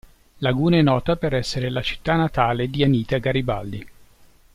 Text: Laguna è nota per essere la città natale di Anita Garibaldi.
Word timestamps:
Laguna 0.39 0.77
è 0.77 0.81
nota 0.81 1.15
per 1.15 1.35
essere 1.35 1.69
la 1.69 1.83
città 1.83 2.15
natale 2.15 2.71
di 2.71 2.81
Anita 2.83 3.19
Garibaldi. 3.19 3.87